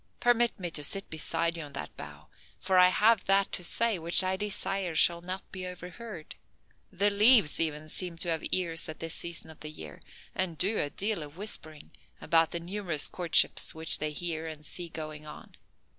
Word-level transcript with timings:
Permit 0.19 0.59
me 0.59 0.71
to 0.71 0.83
sit 0.83 1.07
beside 1.11 1.55
you 1.55 1.61
on 1.63 1.73
that 1.73 1.95
bough, 1.95 2.27
for 2.57 2.79
I 2.79 2.87
have 2.87 3.25
that 3.25 3.51
to 3.51 3.63
say 3.63 3.99
which 3.99 4.23
I 4.23 4.35
desire 4.35 4.95
shall 4.95 5.21
not 5.21 5.51
be 5.51 5.67
overheard. 5.67 6.33
The 6.91 7.11
leaves 7.11 7.59
even 7.59 7.87
seem 7.87 8.17
to 8.17 8.29
have 8.29 8.43
ears 8.51 8.89
at 8.89 8.99
this 8.99 9.13
season 9.13 9.51
of 9.51 9.59
the 9.59 9.69
year, 9.69 10.01
and 10.33 10.57
do 10.57 10.79
a 10.79 10.89
deal 10.89 11.21
of 11.21 11.37
whispering 11.37 11.91
about 12.19 12.49
the 12.49 12.59
numerous 12.59 13.07
courtships 13.07 13.75
which 13.75 13.99
they 13.99 14.09
hear 14.11 14.47
and 14.47 14.65
see 14.65 14.89
going 14.89 15.27
on." 15.27 15.53